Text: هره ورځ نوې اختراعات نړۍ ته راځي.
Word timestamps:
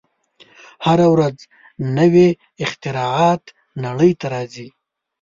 هره 0.85 1.07
ورځ 1.13 1.37
نوې 1.97 2.29
اختراعات 2.63 3.43
نړۍ 3.83 4.11
ته 4.19 4.27
راځي. 4.33 4.67